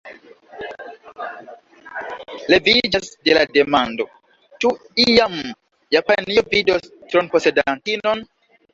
Leviĝas 2.53 3.13
do 3.29 3.37
la 3.39 3.45
demando: 3.59 4.09
ĉu 4.65 4.75
iam 5.07 5.39
Japanio 6.01 6.49
vidos 6.57 6.93
tronposedantinon? 6.93 8.31